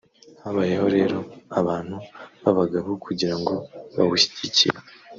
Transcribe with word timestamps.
"Habayeho 0.43 0.87
rero 0.97 1.17
abantu 1.59 1.97
b’abagabo 2.43 2.89
kugira 3.05 3.35
ngo 3.39 3.55
bawushyigikire 3.95 4.77